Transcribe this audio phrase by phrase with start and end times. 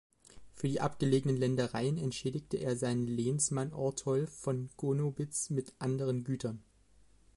[0.55, 6.63] Für die abgelegenen Ländereien entschädigte er seinen Lehnsmann Ortolf von Gonobitz mit anderen Gütern.